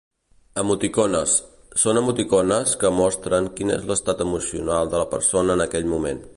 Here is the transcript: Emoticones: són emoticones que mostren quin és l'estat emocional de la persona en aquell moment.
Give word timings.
Emoticones: 0.61 1.35
són 1.81 1.99
emoticones 2.01 2.73
que 2.85 2.93
mostren 3.01 3.51
quin 3.59 3.75
és 3.77 3.87
l'estat 3.93 4.27
emocional 4.29 4.93
de 4.95 5.03
la 5.03 5.07
persona 5.17 5.59
en 5.59 5.67
aquell 5.69 5.91
moment. 5.97 6.29